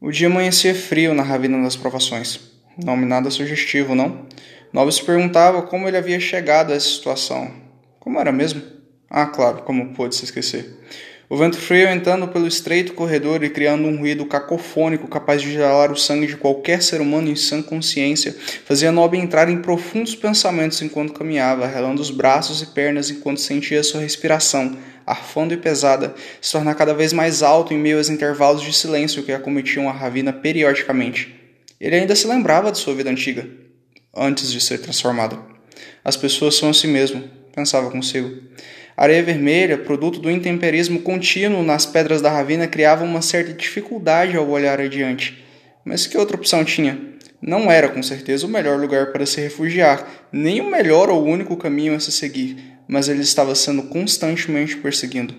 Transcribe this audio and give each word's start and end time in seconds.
O 0.00 0.12
dia 0.12 0.28
amanhecia 0.28 0.76
frio 0.76 1.12
na 1.12 1.24
ravina 1.24 1.60
das 1.60 1.74
provações. 1.74 2.38
Nome 2.84 3.04
nada 3.04 3.30
sugestivo, 3.30 3.96
não? 3.96 4.26
Nobre 4.72 4.94
se 4.94 5.04
perguntava 5.04 5.62
como 5.62 5.88
ele 5.88 5.96
havia 5.96 6.20
chegado 6.20 6.72
a 6.72 6.76
essa 6.76 6.88
situação. 6.88 7.50
Como 7.98 8.20
era 8.20 8.30
mesmo? 8.30 8.62
Ah, 9.10 9.26
claro, 9.26 9.62
como 9.62 9.92
pôde 9.94 10.14
se 10.14 10.24
esquecer. 10.24 10.78
O 11.30 11.36
vento 11.36 11.58
frio 11.58 11.86
entrando 11.90 12.26
pelo 12.28 12.48
estreito 12.48 12.94
corredor 12.94 13.44
e 13.44 13.50
criando 13.50 13.86
um 13.86 13.98
ruído 13.98 14.24
cacofônico 14.24 15.06
capaz 15.06 15.42
de 15.42 15.52
gelar 15.52 15.92
o 15.92 15.96
sangue 15.96 16.26
de 16.26 16.38
qualquer 16.38 16.82
ser 16.82 17.02
humano 17.02 17.28
em 17.28 17.36
sã 17.36 17.60
consciência, 17.60 18.34
fazia 18.64 18.90
Nobre 18.90 19.18
entrar 19.18 19.50
em 19.50 19.60
profundos 19.60 20.14
pensamentos 20.14 20.80
enquanto 20.80 21.12
caminhava, 21.12 21.66
relando 21.66 22.00
os 22.00 22.10
braços 22.10 22.62
e 22.62 22.66
pernas 22.68 23.10
enquanto 23.10 23.42
sentia 23.42 23.82
sua 23.82 24.00
respiração, 24.00 24.78
arfando 25.06 25.52
e 25.52 25.58
pesada, 25.58 26.14
se 26.40 26.50
tornar 26.50 26.74
cada 26.74 26.94
vez 26.94 27.12
mais 27.12 27.42
alto 27.42 27.74
em 27.74 27.78
meio 27.78 27.98
aos 27.98 28.08
intervalos 28.08 28.62
de 28.62 28.72
silêncio 28.72 29.22
que 29.22 29.30
acometiam 29.30 29.86
a 29.86 29.92
ravina 29.92 30.32
periodicamente. 30.32 31.34
Ele 31.78 31.94
ainda 31.94 32.16
se 32.16 32.26
lembrava 32.26 32.72
de 32.72 32.78
sua 32.78 32.94
vida 32.94 33.10
antiga, 33.10 33.46
antes 34.16 34.50
de 34.50 34.62
ser 34.62 34.78
transformado. 34.78 35.44
As 36.02 36.16
pessoas 36.16 36.56
são 36.56 36.70
assim 36.70 36.88
mesmo, 36.88 37.22
pensava 37.54 37.90
consigo. 37.90 38.34
Areia 38.98 39.22
vermelha, 39.22 39.78
produto 39.78 40.18
do 40.18 40.28
intemperismo 40.28 41.00
contínuo 41.02 41.62
nas 41.62 41.86
pedras 41.86 42.20
da 42.20 42.32
ravina, 42.32 42.66
criava 42.66 43.04
uma 43.04 43.22
certa 43.22 43.52
dificuldade 43.52 44.36
ao 44.36 44.50
olhar 44.50 44.80
adiante. 44.80 45.40
Mas 45.84 46.04
que 46.04 46.18
outra 46.18 46.36
opção 46.36 46.64
tinha? 46.64 46.98
Não 47.40 47.70
era, 47.70 47.88
com 47.88 48.02
certeza, 48.02 48.44
o 48.44 48.48
melhor 48.50 48.76
lugar 48.76 49.12
para 49.12 49.24
se 49.24 49.40
refugiar, 49.40 50.26
nem 50.32 50.60
o 50.60 50.68
melhor 50.68 51.10
ou 51.10 51.24
único 51.24 51.56
caminho 51.56 51.94
a 51.94 52.00
se 52.00 52.10
seguir, 52.10 52.56
mas 52.88 53.08
ele 53.08 53.22
estava 53.22 53.54
sendo 53.54 53.84
constantemente 53.84 54.76
perseguindo. 54.76 55.32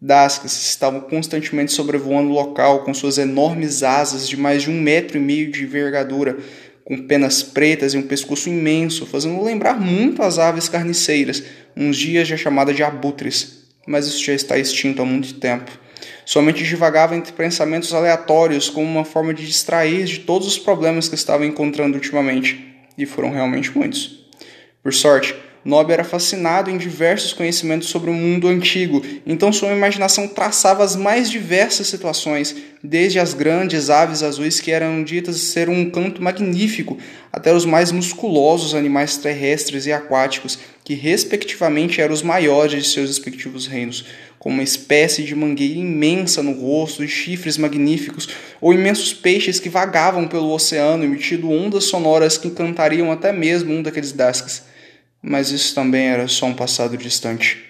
Dascas 0.00 0.52
estavam 0.52 1.00
constantemente 1.00 1.72
sobrevoando 1.72 2.30
o 2.30 2.34
local 2.34 2.84
com 2.84 2.94
suas 2.94 3.18
enormes 3.18 3.82
asas 3.82 4.28
de 4.28 4.36
mais 4.36 4.62
de 4.62 4.70
um 4.70 4.80
metro 4.80 5.16
e 5.16 5.20
meio 5.20 5.50
de 5.50 5.64
envergadura, 5.64 6.38
com 6.84 6.98
penas 7.06 7.42
pretas 7.42 7.94
e 7.94 7.98
um 7.98 8.02
pescoço 8.02 8.48
imenso, 8.48 9.06
fazendo 9.06 9.42
lembrar 9.42 9.80
muito 9.80 10.22
as 10.22 10.38
aves 10.38 10.68
carniceiras, 10.68 11.42
uns 11.76 11.96
dias 11.96 12.28
já 12.28 12.36
chamada 12.36 12.74
de 12.74 12.82
abutres, 12.82 13.64
mas 13.86 14.06
isso 14.06 14.22
já 14.22 14.34
está 14.34 14.58
extinto 14.58 15.02
há 15.02 15.04
muito 15.04 15.34
tempo. 15.34 15.70
Somente 16.26 16.64
divagava 16.64 17.16
entre 17.16 17.32
pensamentos 17.32 17.92
aleatórios 17.92 18.68
como 18.68 18.86
uma 18.86 19.04
forma 19.04 19.32
de 19.32 19.46
distrair 19.46 20.04
de 20.04 20.20
todos 20.20 20.46
os 20.46 20.58
problemas 20.58 21.08
que 21.08 21.14
estava 21.14 21.46
encontrando 21.46 21.96
ultimamente, 21.96 22.74
e 22.96 23.06
foram 23.06 23.30
realmente 23.30 23.76
muitos. 23.76 24.24
Por 24.82 24.92
sorte, 24.92 25.34
Nob 25.64 25.90
era 25.90 26.04
fascinado 26.04 26.70
em 26.70 26.76
diversos 26.76 27.32
conhecimentos 27.32 27.88
sobre 27.88 28.10
o 28.10 28.12
mundo 28.12 28.48
antigo, 28.48 29.02
então 29.26 29.50
sua 29.50 29.72
imaginação 29.72 30.28
traçava 30.28 30.84
as 30.84 30.94
mais 30.94 31.30
diversas 31.30 31.86
situações, 31.86 32.54
desde 32.82 33.18
as 33.18 33.32
grandes 33.32 33.88
aves 33.88 34.22
azuis 34.22 34.60
que 34.60 34.70
eram 34.70 35.02
ditas 35.02 35.36
ser 35.36 35.70
um 35.70 35.88
canto 35.88 36.22
magnífico, 36.22 36.98
até 37.32 37.50
os 37.50 37.64
mais 37.64 37.90
musculosos 37.90 38.74
animais 38.74 39.16
terrestres 39.16 39.86
e 39.86 39.92
aquáticos, 39.92 40.58
que 40.84 40.92
respectivamente 40.92 41.98
eram 41.98 42.12
os 42.12 42.22
maiores 42.22 42.84
de 42.84 42.90
seus 42.90 43.08
respectivos 43.08 43.66
reinos, 43.66 44.04
com 44.38 44.50
uma 44.50 44.62
espécie 44.62 45.22
de 45.22 45.34
mangueira 45.34 45.78
imensa 45.78 46.42
no 46.42 46.52
rosto 46.52 47.02
e 47.02 47.08
chifres 47.08 47.56
magníficos, 47.56 48.28
ou 48.60 48.74
imensos 48.74 49.14
peixes 49.14 49.58
que 49.58 49.70
vagavam 49.70 50.28
pelo 50.28 50.52
oceano 50.52 51.04
emitindo 51.04 51.50
ondas 51.50 51.84
sonoras 51.84 52.36
que 52.36 52.48
encantariam 52.48 53.10
até 53.10 53.32
mesmo 53.32 53.72
um 53.72 53.82
daqueles 53.82 54.12
dascas 54.12 54.73
mas 55.24 55.50
isso 55.50 55.74
também 55.74 56.08
era 56.08 56.28
só 56.28 56.46
um 56.46 56.54
passado 56.54 56.96
distante. 56.98 57.64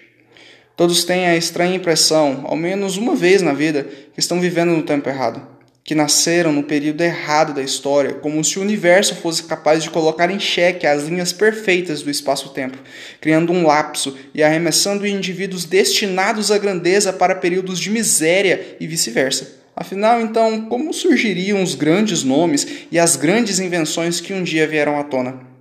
Todos 0.75 1.05
têm 1.05 1.25
a 1.25 1.37
estranha 1.37 1.77
impressão, 1.77 2.41
ao 2.43 2.57
menos 2.57 2.97
uma 2.97 3.15
vez 3.15 3.41
na 3.41 3.53
vida, 3.53 3.87
que 4.13 4.19
estão 4.19 4.41
vivendo 4.41 4.73
no 4.73 4.83
tempo 4.83 5.07
errado, 5.07 5.41
que 5.81 5.95
nasceram 5.95 6.51
no 6.51 6.63
período 6.63 6.99
errado 6.99 7.53
da 7.53 7.61
história, 7.61 8.15
como 8.15 8.43
se 8.43 8.59
o 8.59 8.61
universo 8.61 9.15
fosse 9.15 9.43
capaz 9.43 9.81
de 9.81 9.89
colocar 9.89 10.29
em 10.29 10.39
xeque 10.39 10.85
as 10.85 11.05
linhas 11.05 11.31
perfeitas 11.31 12.01
do 12.01 12.11
espaço-tempo, 12.11 12.77
criando 13.21 13.53
um 13.53 13.65
lapso 13.65 14.17
e 14.33 14.43
arremessando 14.43 15.07
indivíduos 15.07 15.63
destinados 15.63 16.51
à 16.51 16.57
grandeza 16.57 17.13
para 17.13 17.35
períodos 17.35 17.79
de 17.79 17.89
miséria 17.89 18.75
e 18.81 18.85
vice-versa. 18.85 19.63
Afinal, 19.73 20.19
então, 20.19 20.65
como 20.65 20.93
surgiriam 20.93 21.63
os 21.63 21.73
grandes 21.73 22.21
nomes 22.21 22.67
e 22.91 22.99
as 22.99 23.15
grandes 23.15 23.59
invenções 23.59 24.19
que 24.19 24.33
um 24.33 24.43
dia 24.43 24.67
vieram 24.67 24.99
à 24.99 25.03
tona? 25.05 25.54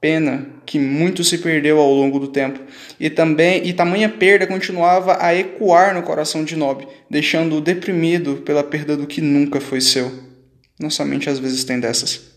Pena 0.00 0.46
que 0.64 0.78
muito 0.78 1.22
se 1.22 1.36
perdeu 1.36 1.78
ao 1.78 1.92
longo 1.92 2.18
do 2.18 2.28
tempo, 2.28 2.58
e 2.98 3.10
também 3.10 3.66
e 3.66 3.72
tamanha 3.74 4.08
perda 4.08 4.46
continuava 4.46 5.22
a 5.22 5.34
ecoar 5.34 5.94
no 5.94 6.02
coração 6.02 6.42
de 6.42 6.56
Nob, 6.56 6.88
deixando-o 7.10 7.60
deprimido 7.60 8.36
pela 8.36 8.64
perda 8.64 8.96
do 8.96 9.06
que 9.06 9.20
nunca 9.20 9.60
foi 9.60 9.80
seu. 9.80 10.10
Nossa 10.78 11.04
mente 11.04 11.28
às 11.28 11.38
vezes 11.38 11.64
tem 11.64 11.78
dessas. 11.78 12.30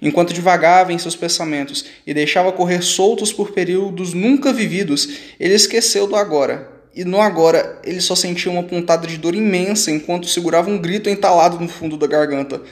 Enquanto 0.00 0.32
divagava 0.32 0.92
em 0.92 0.98
seus 0.98 1.14
pensamentos 1.14 1.84
e 2.06 2.14
deixava 2.14 2.52
correr 2.52 2.82
soltos 2.82 3.32
por 3.32 3.52
períodos 3.52 4.14
nunca 4.14 4.50
vividos, 4.52 5.08
ele 5.38 5.54
esqueceu 5.54 6.06
do 6.06 6.16
agora. 6.16 6.70
E 6.94 7.04
no 7.04 7.20
agora 7.20 7.82
ele 7.84 8.00
só 8.00 8.14
sentia 8.14 8.50
uma 8.50 8.62
pontada 8.62 9.06
de 9.06 9.18
dor 9.18 9.34
imensa 9.34 9.90
enquanto 9.90 10.28
segurava 10.28 10.70
um 10.70 10.78
grito 10.78 11.10
entalado 11.10 11.60
no 11.60 11.68
fundo 11.68 11.98
da 11.98 12.06
garganta. 12.06 12.62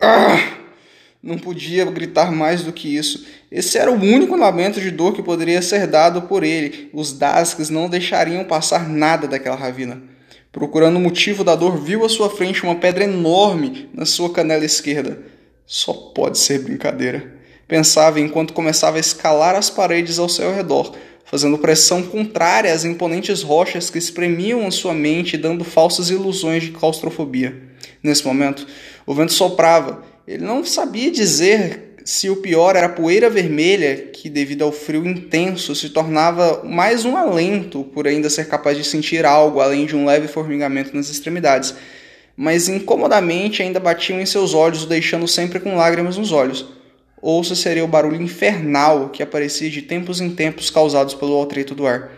Ah! 0.00 0.63
Não 1.24 1.38
podia 1.38 1.86
gritar 1.86 2.30
mais 2.30 2.64
do 2.64 2.70
que 2.70 2.94
isso. 2.94 3.24
Esse 3.50 3.78
era 3.78 3.90
o 3.90 3.94
único 3.94 4.36
lamento 4.36 4.78
de 4.78 4.90
dor 4.90 5.14
que 5.14 5.22
poderia 5.22 5.62
ser 5.62 5.86
dado 5.86 6.20
por 6.20 6.44
ele. 6.44 6.90
Os 6.92 7.14
Dasks 7.14 7.70
não 7.70 7.88
deixariam 7.88 8.44
passar 8.44 8.86
nada 8.86 9.26
daquela 9.26 9.56
ravina. 9.56 10.02
Procurando 10.52 10.98
o 10.98 11.00
motivo 11.00 11.42
da 11.42 11.56
dor, 11.56 11.78
viu 11.82 12.04
à 12.04 12.10
sua 12.10 12.28
frente 12.28 12.62
uma 12.62 12.74
pedra 12.74 13.04
enorme 13.04 13.88
na 13.94 14.04
sua 14.04 14.34
canela 14.34 14.66
esquerda. 14.66 15.18
Só 15.64 15.94
pode 15.94 16.36
ser 16.36 16.58
brincadeira. 16.58 17.32
Pensava 17.66 18.20
enquanto 18.20 18.52
começava 18.52 18.98
a 18.98 19.00
escalar 19.00 19.54
as 19.54 19.70
paredes 19.70 20.18
ao 20.18 20.28
seu 20.28 20.54
redor, 20.54 20.94
fazendo 21.24 21.56
pressão 21.56 22.02
contrária 22.02 22.70
às 22.70 22.84
imponentes 22.84 23.40
rochas 23.42 23.88
que 23.88 23.96
espremiam 23.96 24.66
a 24.66 24.70
sua 24.70 24.92
mente, 24.92 25.38
dando 25.38 25.64
falsas 25.64 26.10
ilusões 26.10 26.64
de 26.64 26.72
claustrofobia. 26.72 27.62
Nesse 28.02 28.26
momento, 28.26 28.66
o 29.06 29.14
vento 29.14 29.32
soprava 29.32 30.12
ele 30.26 30.44
não 30.44 30.64
sabia 30.64 31.10
dizer 31.10 31.94
se 32.04 32.28
o 32.28 32.36
pior 32.36 32.76
era 32.76 32.86
a 32.86 32.90
poeira 32.90 33.30
vermelha, 33.30 33.96
que 34.12 34.28
devido 34.28 34.62
ao 34.62 34.72
frio 34.72 35.06
intenso 35.06 35.74
se 35.74 35.88
tornava 35.88 36.62
mais 36.62 37.04
um 37.04 37.16
alento 37.16 37.84
por 37.84 38.06
ainda 38.06 38.28
ser 38.28 38.46
capaz 38.46 38.76
de 38.76 38.84
sentir 38.84 39.24
algo 39.24 39.60
além 39.60 39.86
de 39.86 39.96
um 39.96 40.04
leve 40.04 40.28
formigamento 40.28 40.94
nas 40.94 41.08
extremidades, 41.08 41.74
mas 42.36 42.68
incomodamente 42.68 43.62
ainda 43.62 43.80
batiam 43.80 44.20
em 44.20 44.26
seus 44.26 44.52
olhos, 44.52 44.84
o 44.84 44.86
deixando 44.86 45.26
sempre 45.26 45.60
com 45.60 45.76
lágrimas 45.76 46.18
nos 46.18 46.32
olhos. 46.32 46.66
Ou 47.22 47.42
se 47.42 47.56
seria 47.56 47.84
o 47.84 47.88
barulho 47.88 48.20
infernal 48.20 49.08
que 49.08 49.22
aparecia 49.22 49.70
de 49.70 49.80
tempos 49.80 50.20
em 50.20 50.30
tempos 50.30 50.68
causados 50.68 51.14
pelo 51.14 51.40
atrito 51.40 51.74
do 51.74 51.86
ar. 51.86 52.10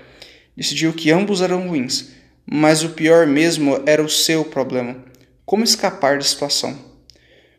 Decidiu 0.56 0.92
que 0.92 1.12
ambos 1.12 1.40
eram 1.40 1.68
ruins, 1.68 2.12
mas 2.44 2.82
o 2.82 2.88
pior 2.90 3.26
mesmo 3.26 3.80
era 3.86 4.02
o 4.02 4.08
seu 4.08 4.44
problema. 4.44 4.96
Como 5.44 5.62
escapar 5.62 6.18
da 6.18 6.24
situação? 6.24 6.85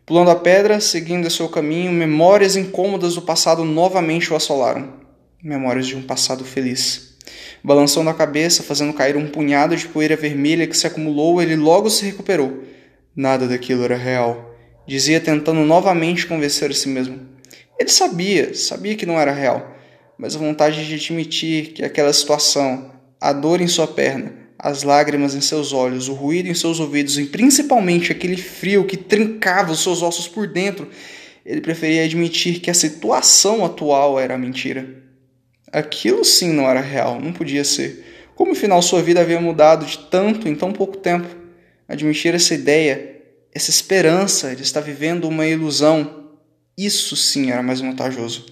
Pulando 0.07 0.31
a 0.31 0.35
pedra, 0.37 0.79
seguindo 0.79 1.29
seu 1.29 1.49
caminho, 1.49 1.91
memórias 1.91 2.55
incômodas 2.55 3.15
do 3.15 3.21
passado 3.21 3.65
novamente 3.65 4.31
o 4.31 4.37
assolaram. 4.37 4.93
Memórias 5.43 5.85
de 5.85 5.97
um 5.97 6.01
passado 6.01 6.45
feliz. 6.45 7.17
Balançando 7.61 8.09
a 8.09 8.13
cabeça, 8.13 8.63
fazendo 8.63 8.93
cair 8.93 9.17
um 9.17 9.27
punhado 9.27 9.75
de 9.75 9.85
poeira 9.85 10.15
vermelha 10.15 10.65
que 10.65 10.77
se 10.77 10.87
acumulou, 10.87 11.41
ele 11.41 11.57
logo 11.57 11.89
se 11.89 12.05
recuperou. 12.05 12.63
Nada 13.13 13.49
daquilo 13.49 13.83
era 13.83 13.97
real. 13.97 14.55
Dizia 14.87 15.19
tentando 15.19 15.59
novamente 15.65 16.25
convencer 16.25 16.71
a 16.71 16.73
si 16.73 16.87
mesmo. 16.87 17.19
Ele 17.77 17.89
sabia, 17.89 18.55
sabia 18.55 18.95
que 18.95 19.05
não 19.05 19.19
era 19.19 19.33
real, 19.33 19.75
mas 20.17 20.37
a 20.37 20.39
vontade 20.39 20.87
de 20.87 20.95
admitir 20.95 21.73
que 21.73 21.83
aquela 21.83 22.13
situação, 22.13 22.93
a 23.19 23.33
dor 23.33 23.59
em 23.59 23.67
sua 23.67 23.85
perna, 23.85 24.46
as 24.59 24.83
lágrimas 24.83 25.35
em 25.35 25.41
seus 25.41 25.71
olhos, 25.71 26.07
o 26.07 26.13
ruído 26.13 26.49
em 26.49 26.53
seus 26.53 26.79
ouvidos 26.79 27.17
e 27.17 27.25
principalmente 27.25 28.11
aquele 28.11 28.37
frio 28.37 28.85
que 28.85 28.97
trincava 28.97 29.71
os 29.71 29.83
seus 29.83 30.01
ossos 30.01 30.27
por 30.27 30.47
dentro, 30.47 30.89
ele 31.45 31.61
preferia 31.61 32.03
admitir 32.03 32.59
que 32.59 32.69
a 32.69 32.73
situação 32.73 33.63
atual 33.63 34.19
era 34.19 34.37
mentira. 34.37 34.87
Aquilo 35.71 36.25
sim 36.25 36.51
não 36.51 36.69
era 36.69 36.81
real, 36.81 37.21
não 37.21 37.31
podia 37.31 37.63
ser. 37.63 38.03
Como 38.35 38.51
afinal 38.51 38.81
sua 38.81 39.01
vida 39.01 39.21
havia 39.21 39.39
mudado 39.39 39.85
de 39.85 39.97
tanto 39.97 40.47
em 40.47 40.55
tão 40.55 40.71
pouco 40.71 40.97
tempo? 40.97 41.27
Admitir 41.87 42.35
essa 42.35 42.53
ideia, 42.53 43.21
essa 43.53 43.69
esperança 43.69 44.55
de 44.55 44.63
estar 44.63 44.81
vivendo 44.81 45.27
uma 45.27 45.45
ilusão, 45.45 46.31
isso 46.77 47.15
sim 47.15 47.51
era 47.51 47.63
mais 47.63 47.79
vantajoso. 47.79 48.45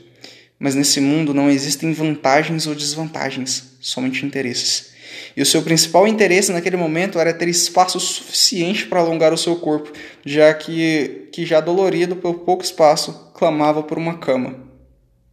Mas 0.58 0.74
nesse 0.74 1.02
mundo 1.02 1.34
não 1.34 1.50
existem 1.50 1.92
vantagens 1.94 2.66
ou 2.66 2.74
desvantagens, 2.74 3.76
somente 3.82 4.26
interesses. 4.26 4.95
E 5.36 5.42
o 5.42 5.46
seu 5.46 5.62
principal 5.62 6.08
interesse 6.08 6.52
naquele 6.52 6.78
momento 6.78 7.20
era 7.20 7.34
ter 7.34 7.48
espaço 7.48 8.00
suficiente 8.00 8.86
para 8.86 9.00
alongar 9.00 9.34
o 9.34 9.38
seu 9.38 9.56
corpo, 9.58 9.92
já 10.26 10.54
que, 10.54 11.30
que 11.32 11.46
já 11.46 11.60
dolorido 11.60 12.16
por 12.16 12.40
pouco 12.40 12.64
espaço, 12.64 13.32
clamava 13.34 13.84
por 13.84 13.98
uma 13.98 14.18
cama, 14.18 14.56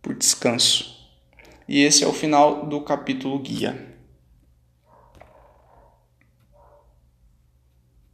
por 0.01 0.15
descanso. 0.15 0.93
E 1.69 1.83
esse 1.83 2.05
é 2.05 2.07
o 2.07 2.13
final 2.13 2.67
do 2.67 2.81
capítulo 2.81 3.39
guia. 3.39 3.92